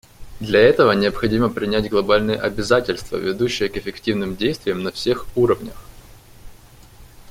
Для 0.39 0.59
этого 0.61 0.93
необходимо 0.93 1.49
принять 1.49 1.87
глобальные 1.87 2.35
обязательства, 2.39 3.17
ведущие 3.17 3.69
к 3.69 3.77
эффективным 3.77 4.35
действиям 4.35 4.81
на 4.81 4.91
всех 4.91 5.27
уровнях. 5.37 5.77